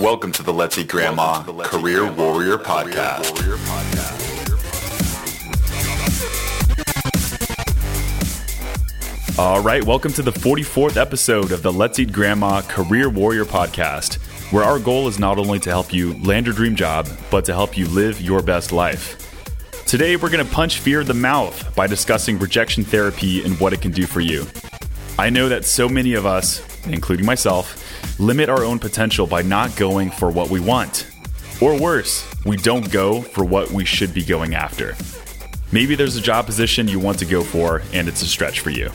[0.00, 3.38] Welcome to the Let's Eat Grandma Career Warrior Podcast.
[9.38, 14.14] All right, welcome to the 44th episode of the Let's Eat Grandma Career Warrior Podcast,
[14.50, 17.52] where our goal is not only to help you land your dream job, but to
[17.52, 19.18] help you live your best life.
[19.84, 23.74] Today, we're going to punch fear in the mouth by discussing rejection therapy and what
[23.74, 24.46] it can do for you.
[25.18, 27.89] I know that so many of us, including myself,
[28.20, 31.10] limit our own potential by not going for what we want.
[31.62, 34.94] Or worse, we don't go for what we should be going after.
[35.72, 38.68] Maybe there's a job position you want to go for and it's a stretch for
[38.70, 38.90] you.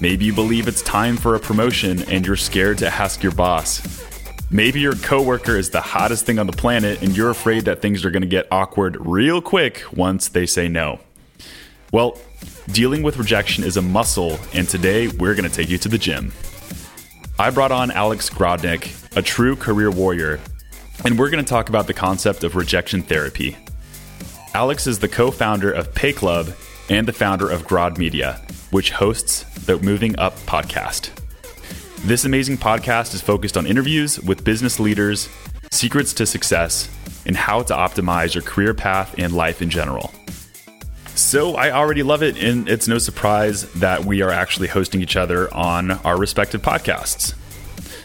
[0.00, 3.82] Maybe you believe it's time for a promotion and you're scared to ask your boss.
[4.50, 8.02] Maybe your coworker is the hottest thing on the planet and you're afraid that things
[8.04, 11.00] are going to get awkward real quick once they say no.
[11.92, 12.18] Well,
[12.68, 15.96] dealing with rejection is a muscle, and today we're going to take you to the
[15.96, 16.32] gym.
[17.40, 20.40] I brought on Alex Grodnick, a true career warrior,
[21.04, 23.56] and we're going to talk about the concept of rejection therapy.
[24.54, 26.52] Alex is the co founder of Pay Club
[26.88, 28.40] and the founder of Grod Media,
[28.72, 31.10] which hosts the Moving Up podcast.
[31.98, 35.28] This amazing podcast is focused on interviews with business leaders,
[35.70, 36.90] secrets to success,
[37.24, 40.12] and how to optimize your career path and life in general.
[41.18, 45.16] So I already love it, and it's no surprise that we are actually hosting each
[45.16, 47.34] other on our respective podcasts.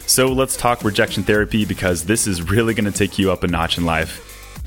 [0.08, 3.46] So let's talk rejection therapy because this is really going to take you up a
[3.46, 4.20] notch in life.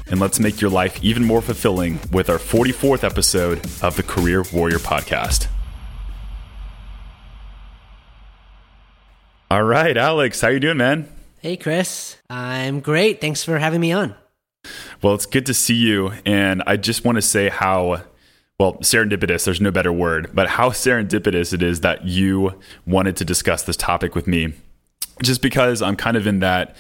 [0.10, 4.46] And let's make your life even more fulfilling with our 44th episode of the Career
[4.54, 5.48] Warrior Podcast.
[9.52, 11.10] All right, Alex, how you doing, man?
[11.42, 12.16] Hey, Chris.
[12.30, 13.20] I'm great.
[13.20, 14.16] Thanks for having me on.
[15.02, 16.14] Well, it's good to see you.
[16.26, 18.04] And I just want to say how,
[18.60, 23.26] well, serendipitous, there's no better word, but how serendipitous it is that you wanted to
[23.26, 24.54] discuss this topic with me.
[25.22, 26.76] Just because I'm kind of in that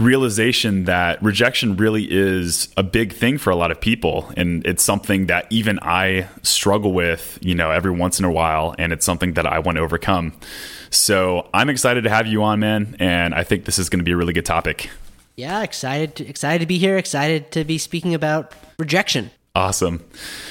[0.00, 4.82] realization that rejection really is a big thing for a lot of people and it's
[4.82, 9.06] something that even I struggle with, you know, every once in a while and it's
[9.06, 10.32] something that I want to overcome.
[10.90, 14.04] So, I'm excited to have you on, man, and I think this is going to
[14.04, 14.90] be a really good topic.
[15.36, 19.30] Yeah, excited to, excited to be here, excited to be speaking about rejection.
[19.56, 20.04] Awesome.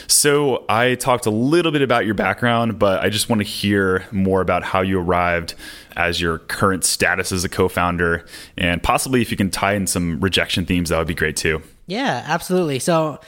[0.08, 4.06] So, I talked a little bit about your background, but I just want to hear
[4.12, 5.56] more about how you arrived
[5.98, 8.26] as your current status as a co founder.
[8.58, 11.62] And possibly if you can tie in some rejection themes, that would be great too.
[11.86, 12.80] Yeah, absolutely.
[12.80, 13.20] So,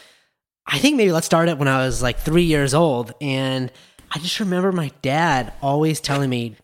[0.65, 3.13] I think maybe let's start it when I was like three years old.
[3.19, 3.69] And
[4.11, 6.55] I just remember my dad always telling me,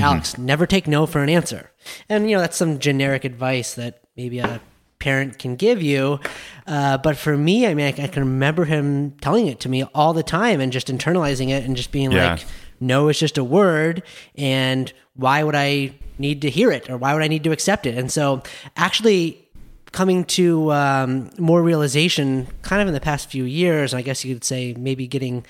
[0.00, 0.46] Alex, mm-hmm.
[0.46, 1.72] never take no for an answer.
[2.08, 4.60] And, you know, that's some generic advice that maybe a
[5.00, 6.20] parent can give you.
[6.66, 9.82] Uh, but for me, I mean, I, I, can remember him telling it to me
[9.94, 12.32] all the time and just internalizing it and just being yeah.
[12.32, 12.46] like,
[12.78, 14.04] no is just a word.
[14.36, 17.86] And why would I need to hear it or why would I need to accept
[17.86, 17.98] it?
[17.98, 18.42] And so
[18.76, 19.48] actually,
[19.90, 24.34] coming to um, more realization kind of in the past few years, I guess you
[24.34, 25.44] could say maybe getting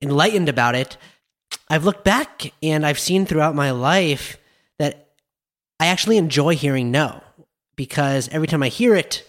[0.00, 0.96] enlightened about it
[1.68, 4.38] I've looked back and I've seen throughout my life
[4.78, 5.08] that
[5.78, 7.22] I actually enjoy hearing no
[7.78, 9.24] because every time I hear it,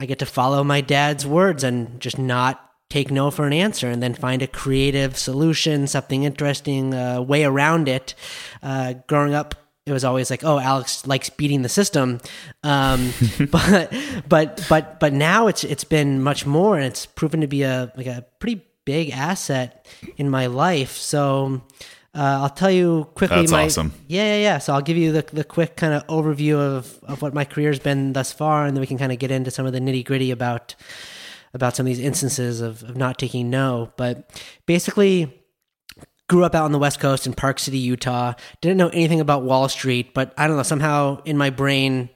[0.00, 2.60] I get to follow my dad's words and just not
[2.90, 7.44] take no for an answer and then find a creative solution, something interesting, uh, way
[7.44, 8.14] around it.
[8.62, 9.54] Uh, growing up,
[9.86, 12.20] it was always like, oh, Alex likes beating the system,
[12.64, 13.12] um,
[13.50, 13.94] but
[14.28, 17.92] but but but now it's it's been much more, and it's proven to be a
[17.96, 20.96] like a pretty big asset in my life.
[20.96, 21.62] So
[22.14, 23.38] uh, I'll tell you quickly.
[23.38, 23.92] That's my, awesome.
[24.06, 24.58] Yeah, yeah, yeah.
[24.58, 27.80] So I'll give you the, the quick kind of overview of, of what my career's
[27.80, 30.04] been thus far, and then we can kind of get into some of the nitty
[30.04, 30.74] gritty about
[31.52, 33.92] about some of these instances of, of not taking no.
[33.96, 34.30] But
[34.66, 35.42] basically,
[36.28, 38.34] grew up out on the West Coast in Park City, Utah.
[38.60, 40.62] Didn't know anything about Wall Street, but I don't know.
[40.62, 42.10] Somehow in my brain,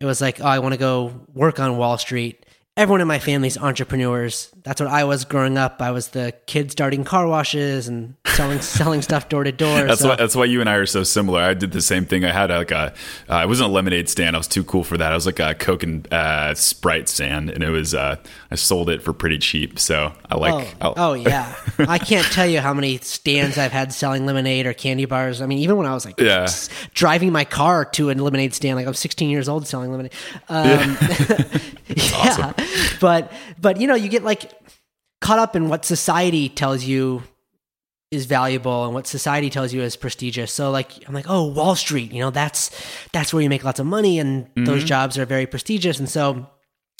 [0.00, 2.44] it was like, oh, I want to go work on Wall Street
[2.80, 4.50] everyone in my family's entrepreneurs.
[4.62, 5.82] That's what I was growing up.
[5.82, 9.86] I was the kid starting car washes and selling selling stuff door to door.
[9.86, 10.08] That's so.
[10.08, 11.40] why that's why you and I are so similar.
[11.40, 12.24] I did the same thing.
[12.24, 12.94] I had like a
[13.28, 14.34] uh, I wasn't a lemonade stand.
[14.34, 15.12] I was too cool for that.
[15.12, 18.16] I was like a Coke and uh, Sprite stand, and it was uh,
[18.50, 19.78] I sold it for pretty cheap.
[19.78, 20.74] So I like.
[20.80, 24.72] Oh, oh yeah, I can't tell you how many stands I've had selling lemonade or
[24.72, 25.42] candy bars.
[25.42, 26.48] I mean, even when I was like yeah.
[26.94, 30.14] driving my car to a lemonade stand, like I was 16 years old selling lemonade.
[30.48, 30.64] Um,
[31.28, 31.44] yeah.
[31.88, 32.10] yeah.
[32.14, 32.69] Awesome
[33.00, 34.52] but but you know, you get like
[35.20, 37.22] caught up in what society tells you
[38.10, 40.52] is valuable and what society tells you is prestigious.
[40.52, 42.70] So like I'm like, oh, Wall Street, you know, that's
[43.12, 44.64] that's where you make lots of money and mm-hmm.
[44.64, 45.98] those jobs are very prestigious.
[45.98, 46.48] And so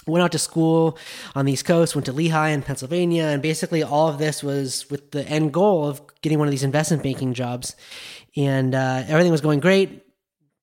[0.07, 0.97] went out to school
[1.35, 4.89] on the East Coast, went to Lehigh in Pennsylvania, and basically all of this was
[4.91, 7.75] with the end goal of getting one of these investment banking jobs.
[8.37, 10.05] And uh, everything was going great.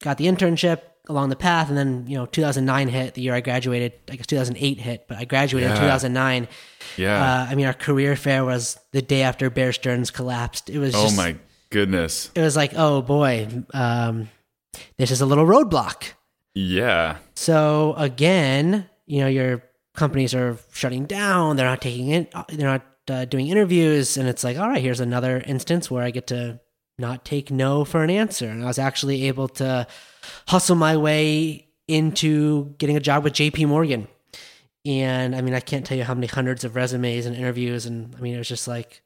[0.01, 3.41] Got the internship, along the path, and then you know 2009 hit, the year I
[3.41, 3.93] graduated.
[4.09, 6.47] I guess 2008 hit, but I graduated in 2009.
[6.97, 7.21] Yeah.
[7.21, 10.69] Uh, I mean, our career fair was the day after Bear Stearns collapsed.
[10.69, 11.35] It was oh just, my
[11.69, 12.31] goodness.
[12.35, 14.29] it was like, oh boy, um,
[14.97, 16.11] this is a little roadblock.
[16.53, 17.17] Yeah.
[17.35, 19.63] So again, you know, your
[19.95, 21.55] companies are shutting down.
[21.55, 22.33] They're not taking it.
[22.49, 26.11] They're not uh, doing interviews, and it's like, all right, here's another instance where I
[26.11, 26.59] get to
[26.99, 28.49] not take no for an answer.
[28.49, 29.87] And I was actually able to
[30.47, 33.65] hustle my way into getting a job with J.P.
[33.65, 34.07] Morgan.
[34.85, 38.15] And I mean, I can't tell you how many hundreds of resumes and interviews, and
[38.17, 39.01] I mean, it was just like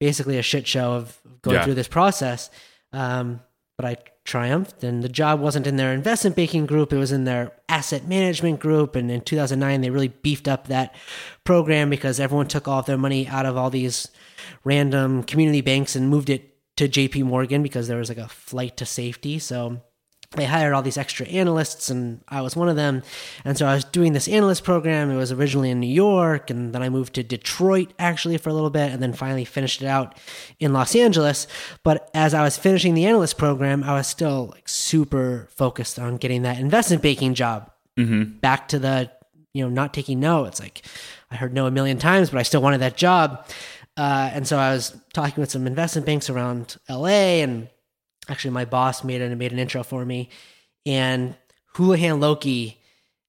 [0.00, 1.64] basically a shit show of going Yeah.
[1.64, 2.50] through this process.
[2.92, 3.40] Um,
[3.76, 7.24] but I triumphed, and the job wasn't in their investment banking group; it was in
[7.24, 8.94] their asset management group.
[8.94, 10.94] And in 2009, they really beefed up that
[11.44, 14.08] program because everyone took all of their money out of all these
[14.64, 17.24] random community banks and moved it to J.P.
[17.24, 19.40] Morgan because there was like a flight to safety.
[19.40, 19.82] So
[20.32, 23.02] they hired all these extra analysts and I was one of them.
[23.44, 25.10] And so I was doing this analyst program.
[25.10, 28.52] It was originally in New York and then I moved to Detroit actually for a
[28.52, 30.16] little bit and then finally finished it out
[30.60, 31.48] in Los Angeles.
[31.82, 36.16] But as I was finishing the analyst program, I was still like super focused on
[36.16, 37.72] getting that investment banking job.
[37.98, 38.38] Mm-hmm.
[38.38, 39.10] Back to the,
[39.52, 40.44] you know, not taking no.
[40.44, 40.82] It's like
[41.30, 43.44] I heard no a million times, but I still wanted that job.
[43.98, 47.68] Uh, and so I was talking with some investment banks around LA and
[48.28, 50.28] actually my boss made an made an intro for me
[50.86, 51.34] and
[51.74, 52.76] Houlihan Lokey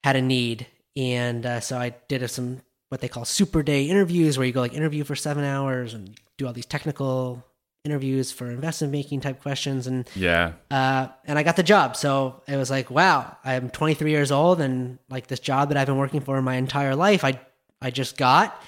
[0.03, 3.85] had a need and uh, so i did a, some what they call super day
[3.85, 7.43] interviews where you go like interview for seven hours and do all these technical
[7.85, 10.53] interviews for investment banking type questions and Yeah.
[10.71, 11.95] uh, and I got the job.
[11.95, 15.87] So it was like, wow, I'm 23 years old, and like this job that I've
[15.87, 17.39] been working for my entire life, I
[17.81, 18.61] I just got.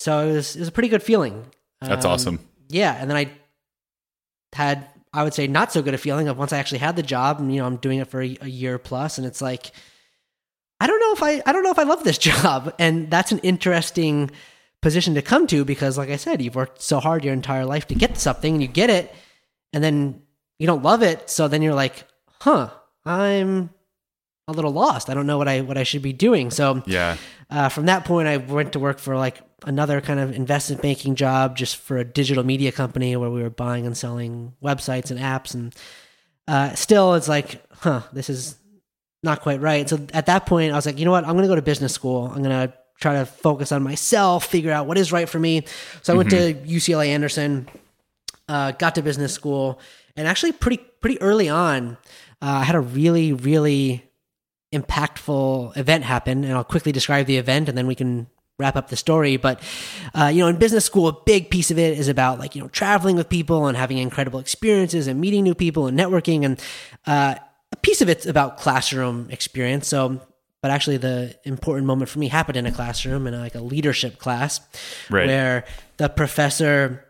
[0.00, 1.44] So it was it was a pretty good feeling.
[1.80, 2.38] That's Um, awesome.
[2.68, 3.30] Yeah, and then I
[4.52, 7.02] had I would say not so good a feeling of once I actually had the
[7.02, 9.70] job, and you know I'm doing it for a, a year plus, and it's like
[10.80, 13.32] I don't know if I I don't know if I love this job, and that's
[13.32, 14.30] an interesting
[14.80, 17.86] position to come to because, like I said, you've worked so hard your entire life
[17.88, 19.14] to get something, and you get it,
[19.72, 20.22] and then
[20.58, 22.06] you don't love it, so then you're like,
[22.40, 22.70] huh,
[23.06, 23.70] I'm
[24.46, 25.08] a little lost.
[25.08, 26.50] I don't know what I what I should be doing.
[26.50, 27.16] So Yeah.
[27.50, 31.14] uh, from that point, I went to work for like another kind of investment banking
[31.14, 35.18] job, just for a digital media company where we were buying and selling websites and
[35.18, 35.54] apps.
[35.54, 35.74] And
[36.46, 38.56] uh, still, it's like, huh, this is
[39.22, 39.88] not quite right.
[39.88, 41.24] So at that point, I was like, you know what?
[41.24, 42.26] I'm going to go to business school.
[42.26, 45.64] I'm going to try to focus on myself, figure out what is right for me.
[46.02, 47.66] So I went to UCLA Anderson,
[48.48, 49.80] uh, got to business school,
[50.16, 51.96] and actually pretty pretty early on,
[52.42, 54.04] uh, I had a really really
[54.74, 58.26] impactful event happen, and I'll quickly describe the event, and then we can
[58.58, 59.36] wrap up the story.
[59.36, 59.60] But
[60.14, 62.62] uh, you know, in business school, a big piece of it is about like you
[62.62, 66.62] know traveling with people and having incredible experiences and meeting new people and networking, and
[67.06, 67.34] uh,
[67.72, 69.88] a piece of it's about classroom experience.
[69.88, 70.20] So.
[70.62, 74.18] But actually, the important moment for me happened in a classroom in like a leadership
[74.18, 74.62] class,
[75.10, 75.26] Right.
[75.26, 75.66] where
[75.98, 77.04] the professor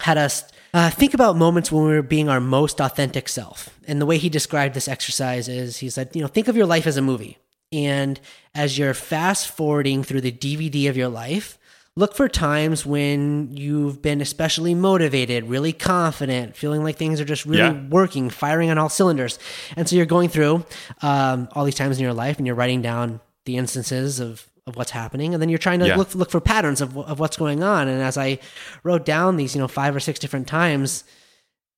[0.00, 3.70] had us uh, think about moments when we were being our most authentic self.
[3.86, 6.66] And the way he described this exercise is he said, you know, think of your
[6.66, 7.38] life as a movie.
[7.72, 8.20] And
[8.54, 11.58] as you're fast forwarding through the DVD of your life,
[11.96, 17.46] look for times when you've been especially motivated, really confident, feeling like things are just
[17.46, 17.88] really Yeah.
[17.88, 19.38] working, firing on all cylinders.
[19.76, 20.64] And so you're going through
[21.02, 24.76] um, all these times in your life and you're writing down the instances of, of
[24.76, 25.34] what's happening.
[25.34, 25.96] And then you're trying to Yeah.
[25.96, 27.88] look, look for patterns of, of what's going on.
[27.88, 28.38] And as I
[28.82, 31.04] wrote down these, you know, five or six different times,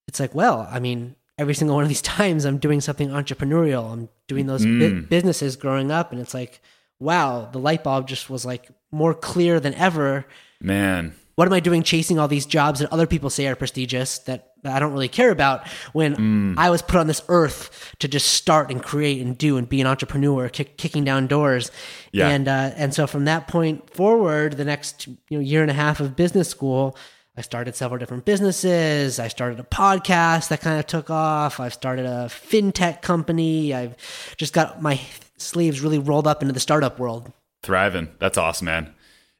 [0.06, 3.90] it's like, well, I mean, every single one of these times I'm doing something entrepreneurial.
[3.92, 4.78] I'm doing those hmm.
[4.78, 6.12] bu- businesses growing up.
[6.12, 6.60] And it's like,
[7.00, 10.24] wow, the light bulb just was like more clear than ever.
[10.60, 11.14] Man.
[11.34, 14.52] What am I doing chasing all these jobs that other people say are prestigious that,
[14.66, 18.28] that I don't really care about when I was put on this earth to just
[18.32, 21.70] start and create and do and be an entrepreneur, kick, kicking down doors.
[22.12, 22.28] Yeah.
[22.28, 25.74] And uh, and so from that point forward, the next you know year and a
[25.74, 26.96] half of business school,
[27.36, 29.18] I started several different businesses.
[29.18, 31.60] I started a podcast that kind of took off.
[31.60, 33.74] I've started a fintech company.
[33.74, 33.96] I've
[34.36, 35.00] just got my
[35.36, 37.32] sleeves really rolled up into the startup world.
[37.62, 38.08] Thriving.
[38.18, 38.94] That's awesome, man.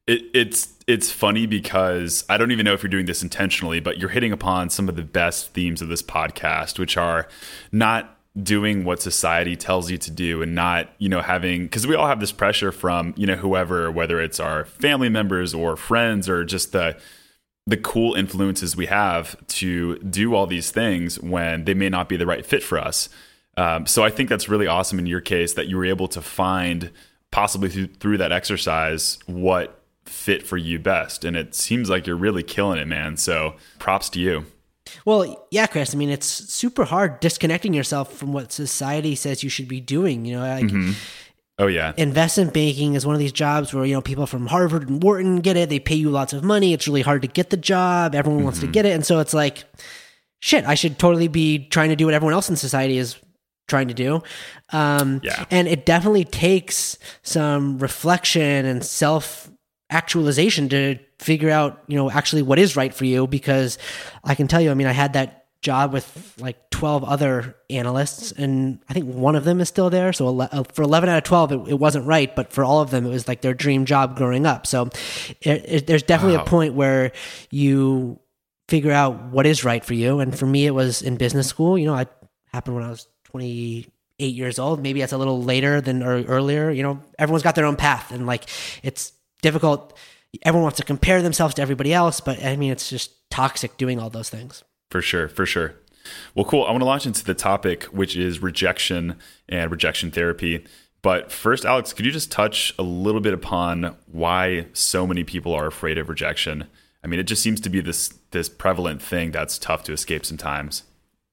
[0.07, 3.99] It, it's it's funny because I don't even know if you're doing this intentionally, but
[3.99, 7.27] you're hitting upon some of the best themes of this podcast, which are
[7.73, 11.95] not doing what society tells you to do and not you know having because we
[11.95, 16.29] all have this pressure from you know whoever whether it's our family members or friends
[16.29, 16.95] or just the
[17.67, 22.17] the cool influences we have to do all these things when they may not be
[22.17, 23.09] the right fit for us.
[23.57, 26.21] Um, so I think that's really awesome in your case that you were able to
[26.21, 26.93] find
[27.33, 31.25] possibly through, through that exercise what fit for you best.
[31.25, 33.17] And it seems like you're really killing it, man.
[33.17, 34.47] So props to you.
[35.05, 35.95] Well, yeah, Chris.
[35.95, 40.25] I mean, it's super hard disconnecting yourself from what society says you should be doing.
[40.25, 40.71] You know, like
[41.59, 41.93] Oh yeah.
[41.97, 45.41] investment banking is one of these jobs where you know people from Harvard and Wharton
[45.41, 45.71] get it.
[45.71, 46.73] They pay you lots of money.
[46.73, 48.15] It's really hard to get the job.
[48.15, 49.65] Everyone wants to get it, and so it's like,
[50.41, 50.65] shit.
[50.67, 53.17] I should totally be trying to do what everyone else in society is
[53.69, 54.23] trying to do.
[54.73, 55.47] Um, Yeah.
[55.51, 59.51] and it definitely takes some reflection and self
[59.90, 63.78] actualization to figure out you know actually what is right for you because
[64.25, 68.31] i can tell you i mean i had that job with like 12 other analysts
[68.33, 70.12] and i think one of them is still there.
[70.12, 72.90] So uh, for 11 out of 12 it, it wasn't right but for all of
[72.90, 74.66] them it was like their dream job growing up.
[74.66, 74.90] So
[75.40, 76.43] it, it, there's definitely Wow.
[76.45, 77.12] a point where
[77.50, 78.21] you
[78.69, 80.21] figure out what is right for you.
[80.21, 81.78] And for me it was in business school.
[81.78, 82.09] You know it
[82.52, 83.88] happened when i was 28
[84.35, 84.83] years old.
[84.83, 86.71] Maybe that's a little later than or earlier.
[86.71, 88.12] You know everyone's got their own path.
[88.12, 88.45] And like
[88.83, 89.12] it's
[89.43, 89.97] difficult
[90.43, 93.99] everyone wants to compare themselves to everybody else but i mean it's just toxic doing
[93.99, 95.75] all those things For sure, for sure.
[96.37, 96.64] Well, cool.
[96.64, 99.16] I want to launch into the topic, which is rejection
[99.49, 100.64] and rejection therapy.
[101.02, 105.52] But first, Alex, could you just touch a little bit upon why so many people
[105.52, 106.69] are afraid of rejection?
[107.02, 110.25] I mean, it just seems to be this this prevalent thing that's tough to escape
[110.25, 110.85] sometimes.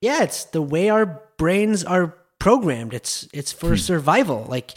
[0.01, 2.93] yeah it's the way our brains are programmed.
[2.93, 3.75] It's it's for hmm.
[3.75, 4.45] survival.
[4.49, 4.71] Like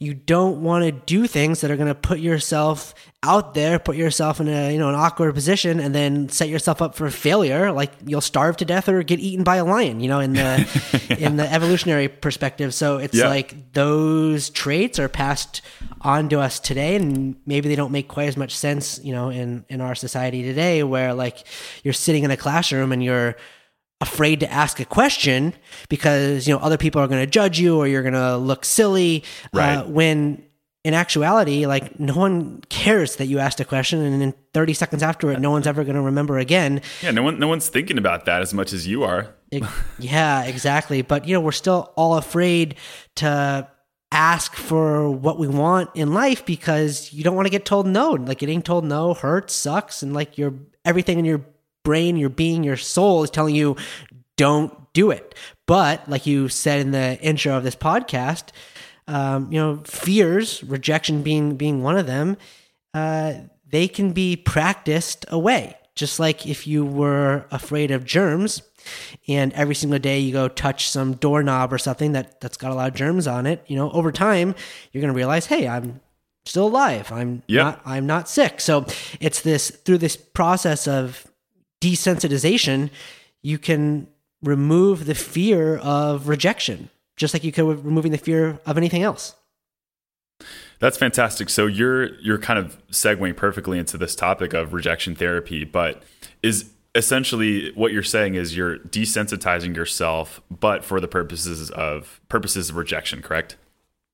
[0.00, 3.94] you don't want to do things that are going to put yourself out there put
[3.94, 7.70] yourself in a you know an awkward position and then set yourself up for failure.
[7.70, 11.16] Like you'll starve to death or get eaten by a lion you know in the
[11.20, 12.74] in the evolutionary perspective.
[12.74, 13.28] So it's Yeah.
[13.28, 15.62] like those traits are passed
[16.00, 19.28] on to us today and maybe they don't make quite as much sense you know
[19.28, 21.44] in in our society today where like
[21.84, 23.36] you're sitting in a classroom and you're
[24.02, 25.54] afraid to ask a question
[25.88, 28.64] because you know other people are going to judge you or you're going to look
[28.64, 29.76] silly Right.
[29.76, 30.44] uh, when
[30.84, 35.02] in actuality like no one cares that you asked a question and in 30 seconds
[35.02, 37.98] after it no one's ever going to remember again Yeah, no one no one's thinking
[37.98, 39.28] about that as much as you are.
[39.52, 39.66] Ex-
[39.98, 41.02] yeah, exactly.
[41.02, 42.74] But you know, we're still all afraid
[43.16, 43.68] to
[44.10, 48.10] ask for what we want in life because you don't want to get told no.
[48.12, 50.54] Like getting told no hurts, sucks, and like your
[50.84, 51.42] everything in your
[51.84, 53.76] brain, your being, your soul is telling you
[54.36, 55.34] don't do it.
[55.66, 58.44] But like you said in the intro of this podcast,
[59.08, 62.36] um, you know, fears, rejection being being one of them,
[62.94, 63.34] uh,
[63.68, 65.76] they can be practiced away.
[65.94, 68.62] Just like if you were afraid of germs,
[69.28, 72.74] and every single day you go touch some doorknob or something that that's got a
[72.74, 74.54] lot of germs on it, you know, over time
[74.90, 76.00] you're going to realize, hey, I'm
[76.46, 77.12] still alive.
[77.12, 77.64] I'm Yep.
[77.64, 78.60] not I'm not sick.
[78.60, 78.86] So
[79.20, 81.26] it's this through this process of
[81.82, 82.90] desensitization,
[83.42, 84.06] you can
[84.42, 89.02] remove the fear of rejection, just like you could with removing the fear of anything
[89.02, 89.34] else.
[90.78, 91.48] That's fantastic.
[91.48, 96.02] So you're you're kind of segueing perfectly into this topic of rejection therapy, but
[96.42, 102.70] is essentially what you're saying is you're desensitizing yourself, but for the purposes of purposes
[102.70, 103.56] of rejection, correct?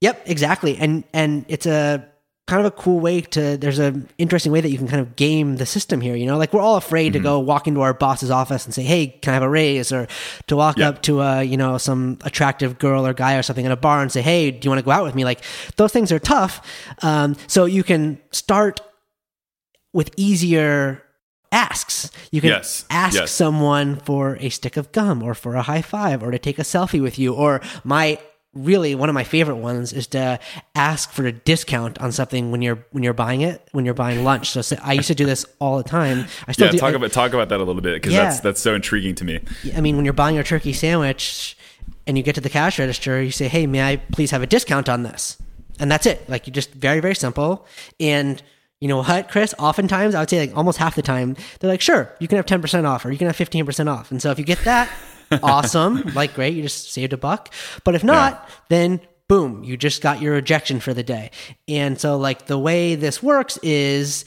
[0.00, 0.76] Yep, exactly.
[0.76, 2.06] And and it's a
[2.48, 5.14] kind of a cool way to there's an interesting way that you can kind of
[5.16, 6.36] game the system here, you know?
[6.38, 9.30] Like we're all afraid to go walk into our boss's office and say, "Hey, can
[9.32, 10.08] I have a raise?" or
[10.48, 10.88] to walk Yeah.
[10.88, 14.00] up to a, you know, some attractive girl or guy or something in a bar
[14.02, 15.40] and say, "Hey, do you want to go out with me?" Like
[15.76, 16.60] those things are tough.
[17.02, 18.80] Um, so you can start
[19.92, 21.02] with easier
[21.52, 22.10] asks.
[22.30, 23.30] You can Yes, ask yes.
[23.30, 26.62] someone for a stick of gum or for a high five or to take a
[26.62, 27.32] selfie with you.
[27.32, 28.18] Or my
[28.54, 30.38] really one of my favorite ones is to
[30.74, 34.24] ask for a discount on something when you're when you're buying it when you're buying
[34.24, 34.50] lunch.
[34.50, 36.26] So say- I used to do this all the time.
[36.46, 36.78] I still Yeah, do.
[36.78, 38.24] talk I- about talk about that a little bit because Yeah.
[38.24, 39.40] that's that's so intriguing to me.
[39.76, 41.56] I mean, when you're buying a turkey sandwich
[42.06, 44.46] and you get to the cash register, you say, "Hey, may I please have a
[44.46, 45.36] discount on this?"
[45.78, 46.28] And that's it.
[46.28, 47.66] Like you just very very simple.
[48.00, 48.42] And
[48.80, 49.54] you know what, Chris?
[49.58, 52.46] Oftentimes, I would say like almost half the time, they're like, "Sure, you can have
[52.46, 54.64] ten percent off, or you can have fifteen percent off." And so if you get
[54.64, 54.88] that,
[55.42, 57.52] awesome, like great, you just saved a buck.
[57.84, 61.30] But if not, then boom, you just got your rejection for the day.
[61.66, 64.24] And so like the way this works is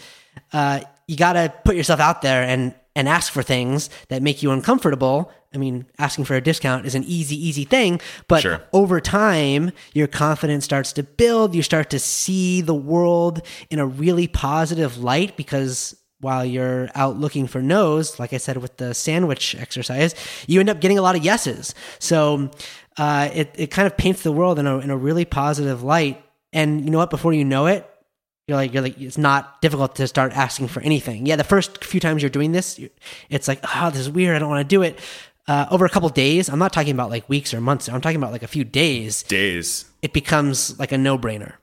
[0.54, 4.44] uh, you got to put yourself out there and and ask for things that make
[4.44, 5.32] you uncomfortable.
[5.54, 8.62] I mean, asking for a discount is an easy, easy thing, but Sure.
[8.74, 11.56] over time, your confidence starts to build.
[11.56, 17.18] You start to see the world in a really positive light because while you're out
[17.18, 20.16] looking for no's, like I said with the sandwich exercise,
[20.48, 21.76] you end up getting a lot of yeses.
[22.00, 22.52] So
[22.98, 26.24] uh, it, it kind of paints the world in a, in a really positive light.
[26.54, 27.10] And you know what?
[27.10, 27.88] Before you know it,
[28.48, 31.26] you're like you're like it's not difficult to start asking for anything.
[31.26, 32.80] Yeah, the first few times you're doing this,
[33.30, 34.36] it's like oh, this is weird.
[34.36, 35.00] I don't want to do it.
[35.48, 37.88] Uh, over a couple days, I'm not talking about like weeks or months.
[37.88, 39.24] I'm talking about like a few days.
[39.24, 39.86] Days.
[40.02, 41.54] It becomes like a no brainer.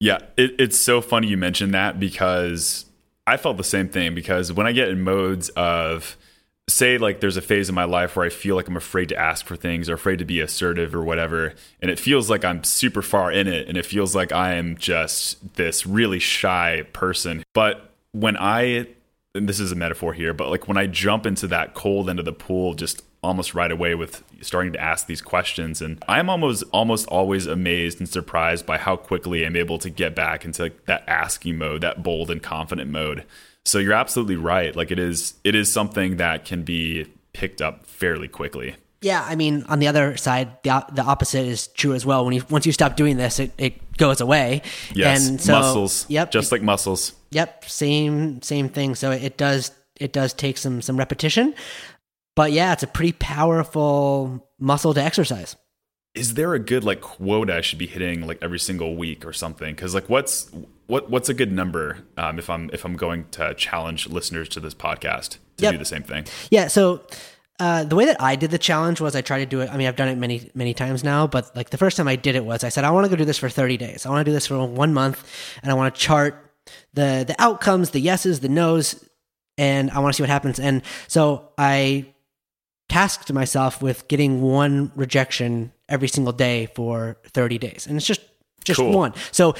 [0.00, 2.86] Yeah, it, it's so funny you mentioned that because
[3.28, 4.14] I felt the same thing.
[4.14, 6.16] Because when I get in modes of
[6.68, 9.16] say like there's a phase in my life where I feel like I'm afraid to
[9.16, 12.62] ask for things or afraid to be assertive or whatever, and it feels like I'm
[12.62, 17.42] super far in it, and it feels like I am just this really shy person.
[17.54, 18.86] But when I,
[19.34, 22.18] and this is a metaphor here, but like when I jump into that cold end
[22.18, 25.82] of the pool, just almost right away with starting to ask these questions.
[25.82, 30.14] And i'm almost almost always amazed and surprised by how quickly i'm able to get
[30.14, 33.24] back into that asking mode that bold and confident mode.
[33.64, 34.74] So you're absolutely right.
[34.74, 38.76] Like it is it is something that can be picked up fairly quickly.
[39.00, 42.24] Yeah i mean on the other side the, the opposite is true as well.
[42.24, 44.62] When you once you stop doing this it, it goes away.
[44.94, 46.06] Yes and so, muscles.
[46.08, 46.30] yep.
[46.30, 47.14] Just like muscles.
[47.30, 48.94] Yep same same thing.
[48.94, 51.54] So it does it does take some some repetition
[52.38, 55.56] but yeah, it's a pretty powerful muscle to exercise.
[56.14, 59.32] Is there a good like quota I should be hitting like every single week or
[59.32, 59.74] something?
[59.74, 60.48] Because like what's
[60.86, 64.60] what what's a good number um, if I'm if I'm going to challenge listeners to
[64.60, 65.72] this podcast to yep.
[65.72, 66.26] do the same thing?
[66.48, 66.68] Yeah.
[66.68, 67.04] So
[67.58, 69.68] uh, the way that I did the challenge was I tried to do it.
[69.72, 72.14] I mean, I've done it many, many times now, but like the first time I
[72.14, 74.06] did it was I said, I want to go do this for 30 days.
[74.06, 75.24] I want to do this for one month
[75.64, 76.52] and I want to chart
[76.94, 79.04] the, the outcomes, the yeses, the nos,
[79.56, 80.60] and I want to see what happens.
[80.60, 82.14] And so I
[82.88, 87.86] tasked myself with getting one rejection every single day for 30 days.
[87.86, 88.20] And it's just
[88.64, 88.92] just cool.
[88.92, 89.14] one.
[89.32, 89.54] So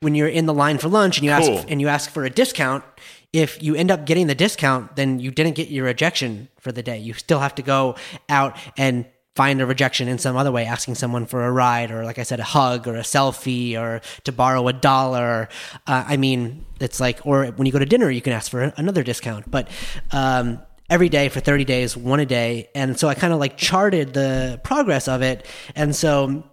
[0.00, 1.58] when you're in the line for lunch and you cool.
[1.58, 2.84] ask and you ask for a discount,
[3.32, 6.82] if you end up getting the discount, then you didn't get your rejection for the
[6.82, 6.98] day.
[6.98, 7.96] You still have to go
[8.28, 12.04] out and find a rejection in some other way, asking someone for a ride or,
[12.04, 15.48] like I said, a hug or a selfie or to borrow a dollar.
[15.86, 18.60] Uh, I mean, it's like, or when you go to dinner, you can ask for
[18.76, 19.50] another discount.
[19.50, 19.68] But
[20.10, 20.60] um,
[20.92, 22.68] every day for 30 days, one a day.
[22.74, 25.46] And so I kind of like charted the progress of it.
[25.74, 26.44] And so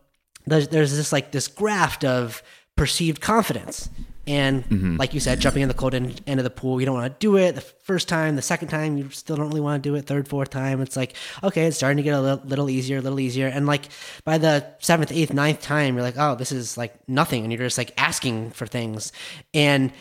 [0.47, 2.41] there's, there's this like this graft of
[2.77, 3.89] perceived confidence.
[4.25, 4.95] And mm-hmm.
[4.95, 7.11] like you said, jumping in the cold end, end of the pool, you don't want
[7.11, 9.89] to do it the first time, the second time, you still don't really want to
[9.89, 10.03] do it.
[10.03, 13.01] Third, fourth time, it's like, okay, it's starting to get a little, little easier, a
[13.01, 13.47] little easier.
[13.47, 13.89] And like
[14.23, 17.43] by the seventh, eighth, ninth time, you're like, oh, this is like nothing.
[17.43, 19.11] And you're just like asking for things.
[19.53, 19.91] And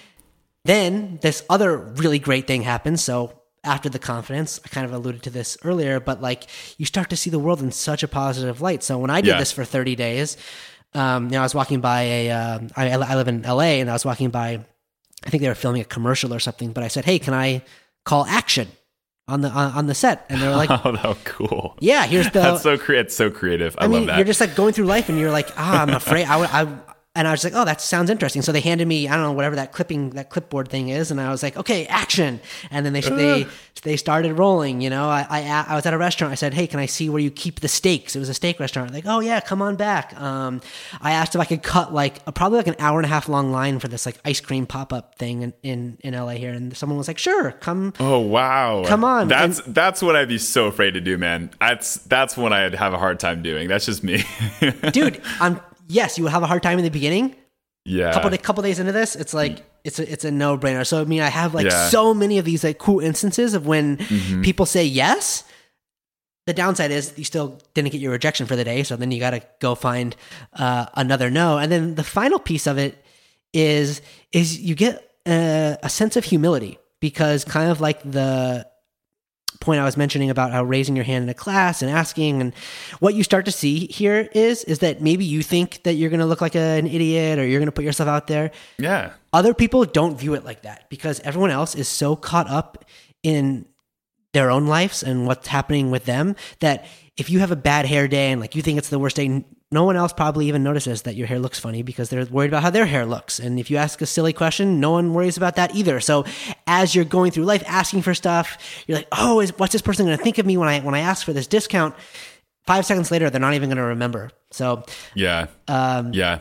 [0.65, 3.03] then this other really great thing happens.
[3.03, 3.38] So
[3.69, 4.61] after the confidence.
[4.65, 6.47] I kind of alluded to this earlier, but like
[6.79, 8.83] you start to see the world in such a positive light.
[8.83, 9.39] So when I did yeah.
[9.39, 10.37] this for 30 days,
[10.95, 12.31] um, you know, I was walking by a.
[12.31, 14.65] Um, I, I live in LA and I was walking by,
[15.25, 17.63] I think they were filming a commercial or something, but I said, Hey, can I
[18.05, 18.69] call action?
[19.29, 22.41] on the on, the set, and they're like, "Oh, that's cool." Yeah, here's the.
[22.41, 23.77] That's so cre- it's so creative.
[23.77, 24.17] I, I mean, love that.
[24.17, 26.65] You're just like going through life, and you're like, "Ah, I'm afraid." I would, I
[27.15, 28.43] and I was like, oh, that sounds interesting.
[28.43, 31.11] So they handed me, I don't know, whatever that clipping, that clipboard thing is.
[31.11, 32.41] And I was like, okay, action.
[32.71, 33.47] And then they, they,
[33.83, 36.31] they started rolling, you know, I, I, I, was at a restaurant.
[36.31, 38.15] I said, Hey, can I see where you keep the steaks?
[38.15, 38.93] It was a steak restaurant.
[38.93, 40.19] Like, oh yeah, come on back.
[40.21, 40.61] Um,
[41.01, 43.29] I asked if I could cut like a, probably like an hour and a half
[43.29, 46.53] long line for this like ice cream pop-up thing in, in, in LA here.
[46.53, 47.95] And someone was like, sure, come.
[47.99, 48.85] Oh, wow.
[48.87, 49.27] Come on.
[49.27, 51.51] That's, and, that's what I'd be so afraid to do, man.
[51.59, 53.67] That's, that's what I'd have a hard time doing.
[53.67, 54.23] That's just me.
[54.93, 57.35] dude, I'm, yes, you will have a hard time in the beginning,
[57.89, 58.13] yeah.
[58.13, 61.05] couple couple days into this it's like it's a, it's a no brainer so i
[61.05, 61.89] mean i have like yeah.
[61.89, 64.43] so many of these like cool instances of when mm-hmm.
[64.43, 65.45] people say yes.
[66.47, 69.21] The downside is you still didn't get your rejection for the day so then you
[69.21, 70.17] got to go find
[70.55, 71.59] uh, another no.
[71.59, 73.05] And then the final piece of it
[73.53, 74.01] is
[74.33, 78.67] is you get a, a sense of humility because kind of like the
[79.61, 82.55] point I was mentioning about how raising your hand in a class and asking and
[83.01, 86.21] what you start to see here is is that maybe you think that you're going
[86.21, 88.51] to look like a, an idiot or you're going to put yourself out there.
[88.79, 89.13] Yeah.
[89.33, 92.85] Other people don't view it like that because everyone else is so caught up
[93.23, 93.67] in
[94.33, 98.07] their own lives and what's happening with them that if you have a bad hair
[98.07, 101.03] day and like you think it's the worst day no one else probably even notices
[101.03, 103.39] that your hair looks funny because they're worried about how their hair looks.
[103.39, 106.01] And if you ask a silly question, no one worries about that either.
[106.01, 106.25] So
[106.67, 110.07] as you're going through life asking for stuff, you're like, oh, is, what's this person
[110.07, 111.95] going to think of me when I when I ask for this discount?
[112.67, 114.31] Five seconds later, they're not even going to remember.
[114.51, 116.39] So yeah, um, yeah,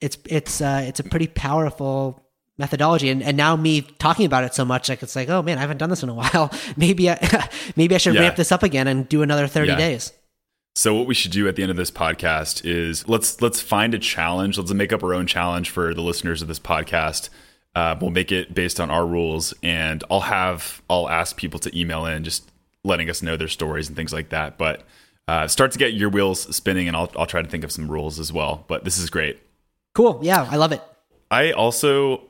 [0.00, 2.24] it's it's uh, it's a pretty powerful
[2.60, 5.56] methodology and, and now me talking about it so much like it's like oh man
[5.56, 8.20] i haven't done this in a while maybe i maybe i should yeah.
[8.20, 9.76] ramp this up again and do another 30 yeah.
[9.78, 10.12] days
[10.74, 13.94] so what we should do at the end of this podcast is let's let's find
[13.94, 14.56] a challenge.
[14.56, 17.28] Let's make up our own challenge for the listeners of this podcast.
[17.74, 21.78] Uh, we'll make it based on our rules, and I'll have I'll ask people to
[21.78, 22.50] email in, just
[22.84, 24.58] letting us know their stories and things like that.
[24.58, 24.84] But
[25.28, 27.90] uh, start to get your wheels spinning, and I'll I'll try to think of some
[27.90, 28.64] rules as well.
[28.68, 29.40] But this is great.
[29.94, 30.20] Cool.
[30.22, 30.82] Yeah, I love it.
[31.30, 32.22] I also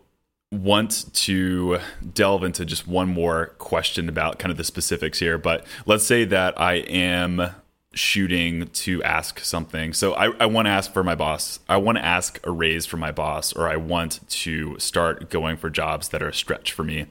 [0.52, 1.78] want to
[2.12, 5.38] delve into just one more question about kind of the specifics here.
[5.38, 7.54] But let's say that I am
[7.92, 9.92] shooting to ask something.
[9.92, 11.58] So I, I want to ask for my boss.
[11.68, 15.56] I want to ask a raise for my boss, or I want to start going
[15.56, 17.06] for jobs that are a stretch for me.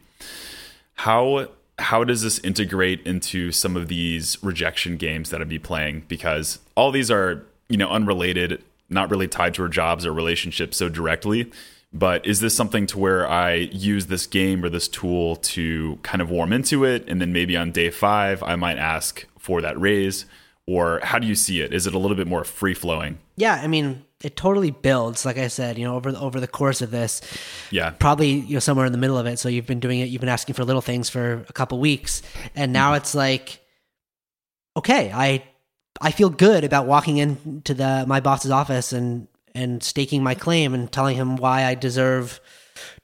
[0.96, 6.04] How how does this integrate into some of these rejection games that I'd be playing?
[6.08, 10.76] Because all these are, you know, unrelated, not really tied to our jobs or relationships
[10.78, 11.52] so directly.
[11.92, 16.22] But is this something to where I use this game or this tool to kind
[16.22, 19.80] of warm into it, and then maybe on day five I might ask for that
[19.80, 20.26] raise,
[20.70, 21.74] or how do you see it?
[21.74, 23.18] Is it a little bit more free flowing?
[23.36, 25.26] Yeah, I mean, it totally builds.
[25.26, 27.22] Like I said, you know, over the, over the course of this,
[27.72, 29.40] Yeah, probably you know somewhere in the middle of it.
[29.40, 30.10] So you've been doing it.
[30.10, 32.22] You've been asking for little things for a couple weeks,
[32.56, 33.62] and now it's like,
[34.78, 35.44] okay, I
[36.02, 40.74] I feel good about walking into the my boss's office and and staking my claim
[40.74, 42.40] and telling him why I deserve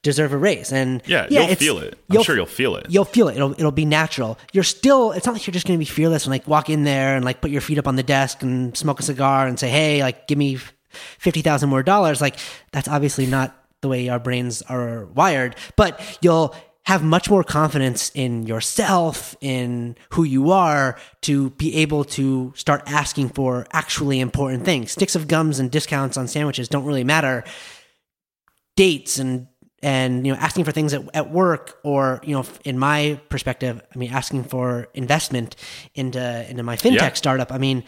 [0.06, 0.72] deserve a raise.
[0.72, 1.96] And yeah, you'll feel it.
[2.10, 2.86] I'm you'll- sure you'll feel it.
[2.89, 3.36] You'll feel it.
[3.36, 4.38] It'll it'll be natural.
[4.54, 5.12] You're still.
[5.12, 7.26] It's not like you're just going to be fearless and like walk in there and
[7.26, 10.02] like put your feet up on the desk and smoke a cigar and say, "Hey,
[10.02, 10.58] like give me
[10.89, 12.36] fifty thousand more dollars." Like
[12.72, 15.56] that's obviously not the way our brains are wired.
[15.76, 22.04] But you'll have much more confidence in yourself, in who you are, to be able
[22.04, 24.91] to start asking for actually important things.
[24.91, 27.44] Sticks of gums and discounts on sandwiches don't really matter
[28.76, 29.48] dates and
[29.84, 33.82] and you know asking for things at, at work or you know in my perspective
[33.94, 35.56] i mean asking for investment
[35.94, 37.14] into into my fintech Yeah.
[37.14, 37.52] startup.
[37.52, 37.84] I mean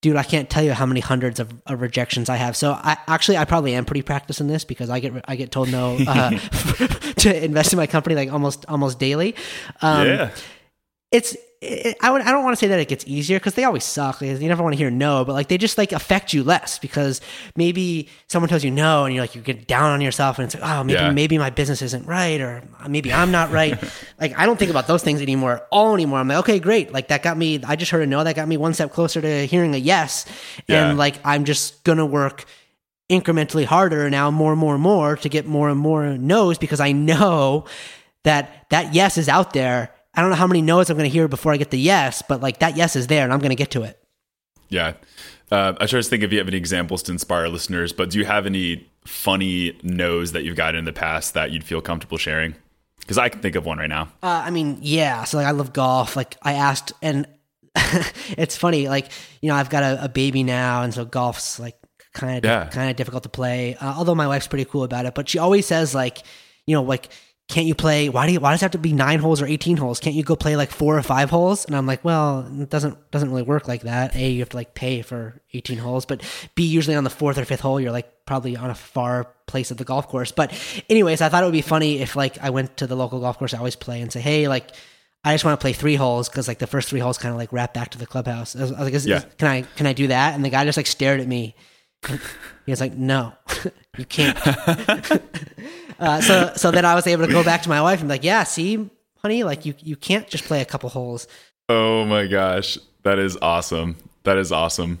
[0.00, 2.56] dude i can't tell you how many hundreds of, of rejections i have.
[2.56, 5.50] So i actually i probably am pretty practiced in this because i get i get
[5.50, 6.30] told no uh,
[7.16, 9.34] to invest in my company like almost almost daily.
[9.82, 10.30] Um, yeah,
[11.10, 13.64] it's it, I would I don't want to say that it gets easier because they
[13.64, 14.20] always suck.
[14.20, 17.20] You never want to hear no, but like they just like affect you less because
[17.56, 20.54] maybe someone tells you no and you're like you get down on yourself and it's
[20.54, 21.10] like oh maybe Yeah.
[21.10, 23.76] maybe my business isn't right or maybe I'm not right.
[24.20, 26.20] like I don't think about those things anymore at all anymore.
[26.20, 27.60] I'm like okay great like that got me.
[27.66, 30.26] I just heard a no that got me one step closer to hearing a yes,
[30.68, 30.90] Yeah.
[30.90, 32.44] and like I'm just gonna work
[33.10, 36.78] incrementally harder now more and more and more to get more and more no's because
[36.78, 37.64] I know
[38.24, 39.90] that that yes is out there.
[40.14, 42.22] I don't know how many no's I'm going to hear before I get the yes,
[42.26, 43.98] but like that yes is there and I'm going to get to it.
[44.68, 44.94] yeah.
[45.50, 48.18] Uh, I try to think if you have any examples to inspire listeners, but do
[48.18, 52.18] you have any funny no's that you've gotten in the past that you'd feel comfortable
[52.18, 52.54] sharing?
[53.00, 54.10] Because I can think of one right now.
[54.22, 55.24] Uh, I mean, yeah.
[55.24, 56.16] So like, I love golf.
[56.16, 57.26] Like, I asked, and
[57.74, 58.88] it's funny.
[58.88, 61.76] Like, you know, I've got a, a baby now, and so golf's like
[62.12, 62.66] kind of Yeah.
[62.68, 63.74] kind of difficult to play.
[63.76, 66.18] Uh, although my wife's pretty cool about it, but she always says like,
[66.66, 67.08] you know, like.
[67.48, 68.10] Can't you play?
[68.10, 68.40] Why do you?
[68.40, 70.00] Why does it have to be nine holes or eighteen holes?
[70.00, 71.64] Can't you go play like four or five holes?
[71.64, 74.14] And I'm like, well, it doesn't doesn't really work like that.
[74.14, 76.22] A, you have to like pay for eighteen holes, but
[76.54, 79.70] B, usually on the fourth or fifth hole, you're like probably on a far place
[79.70, 80.30] of the golf course.
[80.30, 80.52] But
[80.90, 83.38] anyways, I thought it would be funny if like I went to the local golf
[83.38, 84.72] course I always play and say, hey, like
[85.24, 87.38] I just want to play three holes because like the first three holes kind of
[87.38, 88.54] like wrap back to the clubhouse.
[88.56, 89.16] I was, I was like, is, Yeah.
[89.18, 90.34] is- can I can I do that?
[90.34, 91.56] And the guy just like stared at me.
[92.66, 93.32] He was like, no,
[93.96, 94.38] you can't.
[95.98, 98.14] uh, so so then I was able to go back to my wife and be
[98.14, 101.26] like, yeah, see, honey, like you you can't just play a couple holes.
[101.68, 103.96] Oh my gosh, that is awesome.
[104.24, 104.98] That is awesome.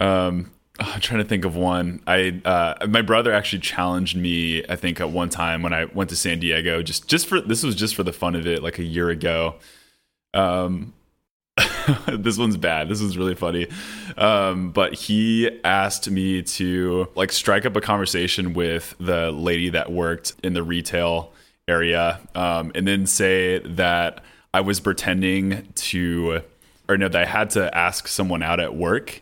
[0.00, 2.02] Um, I'm trying to think of one.
[2.06, 4.64] I uh, my brother actually challenged me.
[4.68, 7.62] I think at one time when I went to San Diego, just just for this
[7.62, 9.56] was just for the fun of it, like a year ago.
[10.34, 10.92] Um,
[12.08, 12.88] this one's bad.
[12.88, 13.68] This was really funny.
[14.16, 19.90] Um, but he asked me to like strike up a conversation with the lady that
[19.90, 21.32] worked in the retail
[21.68, 26.42] area, um, and then say that I was pretending to,
[26.88, 29.20] or no, that I had to ask someone out at work,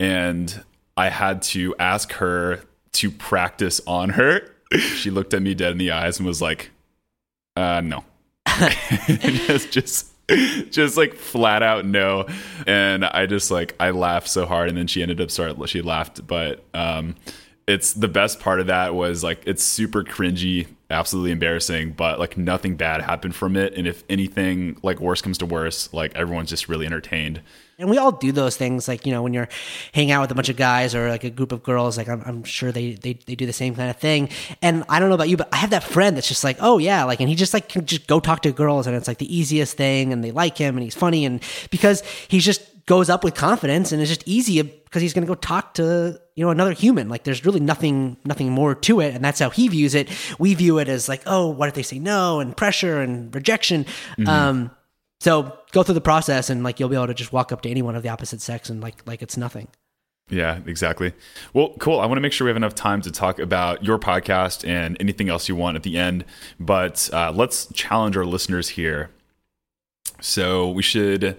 [0.00, 0.62] and
[0.96, 2.60] I had to ask her
[2.92, 4.48] to practice on her.
[4.96, 6.70] she looked at me dead in the eyes and was like,
[7.56, 8.04] uh, no.
[9.06, 10.11] just just
[10.70, 12.26] just like flat out no.
[12.66, 15.82] And i just like i laughed so hard and then she ended up start she
[15.82, 16.26] laughed.
[16.26, 17.16] But um
[17.66, 22.36] it's the best part of that was like it's super cringy absolutely embarrassing but like
[22.36, 23.74] nothing bad happened from it.
[23.74, 27.40] And if anything like worse comes to worse like everyone's just really entertained
[27.82, 29.48] And we all do those things, like you know, when you're
[29.92, 31.98] hanging out with a bunch of guys or like a group of girls.
[31.98, 34.30] Like I'm, I'm sure they, they they do the same kind of thing.
[34.62, 36.78] And I don't know about you, but I have that friend that's just like, oh
[36.78, 39.18] yeah, like, and he just like can just go talk to girls, and it's like
[39.18, 43.08] the easiest thing, and they like him, and he's funny, and because he just goes
[43.10, 46.44] up with confidence, and it's just easy because he's going to go talk to you
[46.44, 47.08] know another human.
[47.08, 50.08] Like there's really nothing nothing more to it, and that's how he views it.
[50.38, 53.86] We view it as like, oh, what if they say no, and pressure and rejection.
[54.26, 54.70] Um,
[55.22, 57.70] so go through the process and like you'll be able to just walk up to
[57.70, 59.68] anyone of the opposite sex and like like it's nothing.
[60.28, 61.12] Yeah, exactly.
[61.52, 62.00] Well, cool.
[62.00, 64.96] I want to make sure we have enough time to talk about your podcast and
[64.98, 66.24] anything else you want at the end.
[66.58, 69.10] But uh, let's challenge our listeners here.
[70.20, 71.36] So we should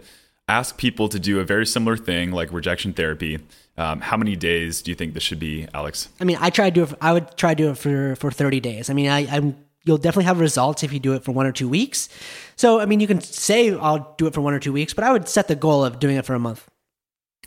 [0.48, 3.40] ask people to do a very similar thing like rejection therapy.
[3.78, 6.08] Um, how many days do you think this should be, Alex?
[6.22, 6.94] I mean, I try to do it.
[7.02, 8.90] I would try to do it for for thirty days.
[8.90, 11.52] I mean, I, I'm you'll definitely have results if you do it for one or
[11.52, 12.10] two weeks.
[12.56, 15.04] So, I mean, you can say I'll do it for one or two weeks, but
[15.04, 16.70] I would set the goal of doing it for a month.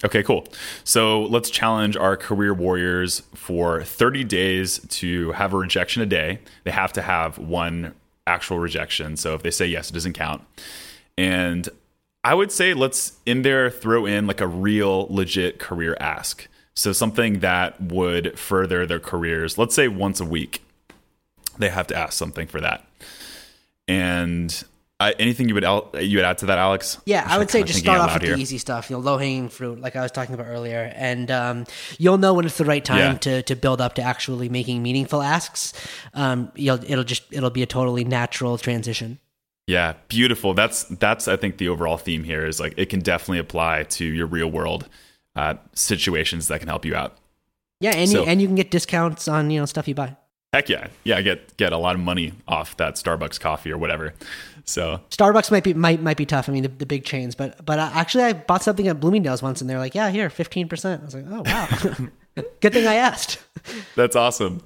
[0.05, 0.47] Okay, cool.
[0.85, 6.41] So let's challenge our career warriors for 30 days to have a rejection a day.
[6.65, 7.95] They have to have one
[8.27, 9.17] actual rejection.
[9.17, 10.43] So if they say yes, it doesn't count.
[11.17, 11.69] And
[12.25, 16.47] I would say let's in there throw in like a real legit career ask.
[16.75, 20.63] So something that would further their careers, let's say once a week.
[21.59, 22.85] They have to ask something for that.
[23.89, 24.63] And
[24.99, 25.65] uh, anything you would
[26.01, 26.99] you would add to that, Alex?
[27.05, 28.35] Yeah, I would say just start off with here.
[28.35, 31.31] the easy stuff, you know, low hanging fruit, like I was talking about earlier, and
[31.31, 31.67] um,
[31.99, 33.19] you'll know when it's the right time yeah.
[33.19, 35.75] to to build up to actually making meaningful asks.
[36.15, 39.19] Um, you'll it'll just it'll be a totally natural transition.
[39.67, 40.55] Yeah, beautiful.
[40.55, 44.05] That's that's I think the overall theme here is like it can definitely apply to
[44.05, 44.89] your real world
[45.35, 47.19] uh, situations that can help you out.
[47.81, 50.17] Yeah, and so, you, and you can get discounts on you know stuff you buy.
[50.53, 53.79] Heck yeah, yeah, I get get a lot of money off that Starbucks coffee or
[53.79, 54.15] whatever.
[54.65, 56.49] So Starbucks might be might might be tough.
[56.49, 59.43] I mean, the, the big chains, but but uh, actually, I bought something at Bloomingdale's
[59.43, 62.87] once, and they're like, "Yeah, here, fifteen percent." I was like, "Oh wow, good thing
[62.87, 63.39] I asked."
[63.97, 64.63] That's awesome.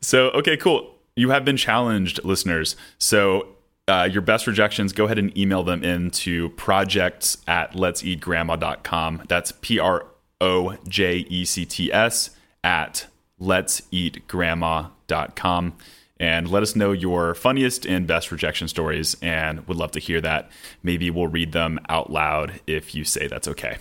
[0.00, 0.94] So okay, cool.
[1.16, 2.76] You have been challenged, listeners.
[2.98, 3.48] So
[3.88, 9.24] uh, your best rejections, go ahead and email them into projects at let's eat grandma.com.
[9.28, 10.06] That's P R
[10.40, 12.30] O J E C T S
[12.62, 13.06] at
[13.40, 15.72] let's eat grandma.com
[16.20, 20.20] and let us know your funniest and best rejection stories and would love to hear
[20.20, 20.50] that.
[20.82, 23.78] Maybe we'll read them out loud if you say that's okay.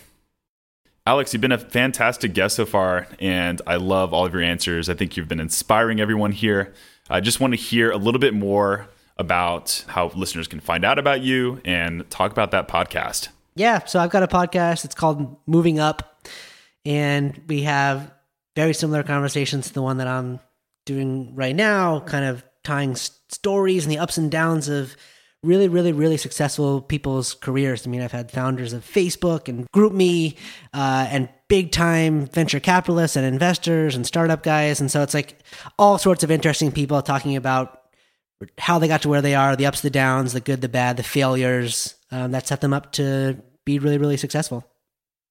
[1.05, 4.89] Alex, you've been a fantastic guest so far, and I love all of your answers.
[4.89, 6.73] I think you've been inspiring everyone here.
[7.09, 10.99] I just want to hear a little bit more about how listeners can find out
[10.99, 13.29] about you and talk about that podcast.
[13.55, 14.85] Yeah, so I've got a podcast.
[14.85, 16.23] It's called Moving Up,
[16.85, 18.11] and we have
[18.59, 20.37] very similar conversations to the one that I'm
[20.85, 24.97] doing right now, kind of tying stories and the ups and downs of
[25.43, 27.87] really, really, really successful people's careers.
[27.87, 30.35] I mean, I've had founders of Facebook and GroupMe
[30.73, 34.81] uh, and big time venture capitalists and investors and startup guys.
[34.81, 35.39] And so it's like
[35.77, 37.81] all sorts of interesting people talking about
[38.57, 40.97] how they got to where they are, the ups, the downs, the good, the bad,
[40.97, 44.65] the failures um, that set them up to be really, really successful.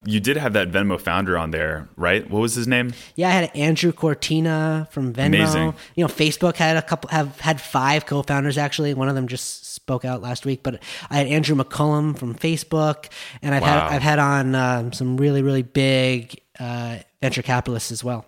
[0.04, 2.28] You did have that Venmo founder on there, right?
[2.30, 2.92] What was his name?
[3.16, 5.26] Yeah, I had Andrew Kortina from Venmo.
[5.26, 5.74] Amazing.
[5.96, 8.94] You know, Facebook had a couple have had five co-founders actually.
[8.94, 10.80] One of them just spoke out last week, but
[11.10, 13.08] I had Andrew McCollum from Facebook,
[13.42, 13.88] and I've wow.
[13.88, 18.24] had I've had on um, some really really big uh, venture capitalists as well.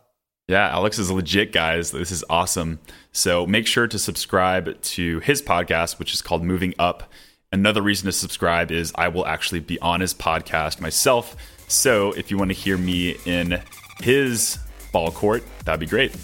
[0.49, 1.93] Yeah, Alex is legit, guys.
[1.93, 2.81] This is awesome.
[3.13, 7.13] So make sure to subscribe to his podcast, which is called Moving Up.
[7.53, 11.37] Another reason to subscribe is I will actually be on his podcast myself
[11.71, 13.61] so if you want to hear me in
[14.03, 14.59] his
[14.93, 16.15] ball court, that'd be great.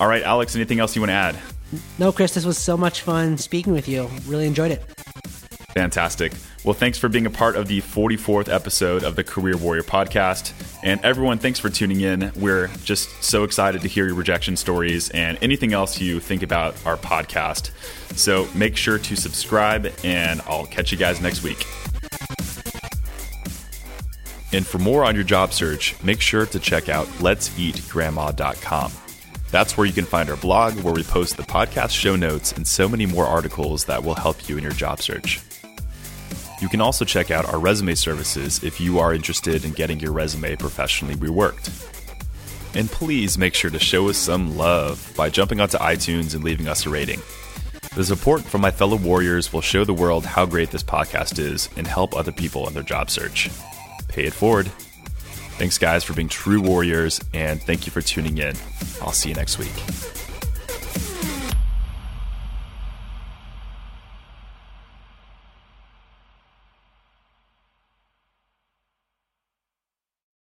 [0.00, 1.36] All right, Alex, anything else you want to add?
[1.98, 4.08] No, Chris, this was so much fun speaking with you.
[4.26, 4.82] Really enjoyed it.
[5.74, 6.32] Fantastic.
[6.64, 10.52] Well, thanks for being a part of the 44th episode of the Career Warrior podcast.
[10.82, 12.32] And everyone, thanks for tuning in.
[12.36, 16.74] We're just so excited to hear your rejection stories and anything else you think about
[16.86, 17.70] our podcast.
[18.16, 21.64] So make sure to subscribe, and I'll catch you guys next week.
[24.52, 28.92] And for more on your job search, make sure to check out let'seatgrandma.com.
[29.50, 32.66] That's where you can find our blog, where we post the podcast show notes and
[32.66, 35.40] so many more articles that will help you in your job search.
[36.60, 40.12] You can also check out our resume services if you are interested in getting your
[40.12, 41.70] resume professionally reworked.
[42.74, 46.68] And please make sure to show us some love by jumping onto iTunes and leaving
[46.68, 47.20] us a rating.
[47.94, 51.68] The support from my fellow warriors will show the world how great this podcast is
[51.76, 53.50] and help other people in their job search
[54.18, 54.66] pay it forward.
[55.58, 58.56] Thanks, guys, for being true warriors, and thank you for tuning in.
[59.00, 60.17] I'll see you next week.